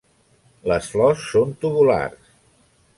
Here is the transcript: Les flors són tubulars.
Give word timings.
Les 0.71 0.89
flors 0.95 1.27
són 1.35 1.55
tubulars. 1.67 2.37